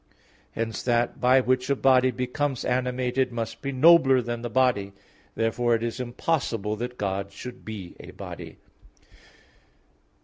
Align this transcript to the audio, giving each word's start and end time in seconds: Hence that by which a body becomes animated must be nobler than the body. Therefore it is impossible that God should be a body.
Hence 0.53 0.81
that 0.81 1.19
by 1.21 1.41
which 1.41 1.69
a 1.69 1.75
body 1.75 2.09
becomes 2.09 2.65
animated 2.65 3.31
must 3.31 3.61
be 3.61 3.71
nobler 3.71 4.19
than 4.19 4.41
the 4.41 4.49
body. 4.49 4.93
Therefore 5.35 5.75
it 5.75 5.83
is 5.83 5.99
impossible 5.99 6.75
that 6.77 6.97
God 6.97 7.31
should 7.31 7.63
be 7.63 7.95
a 7.99 8.09
body. 8.09 8.57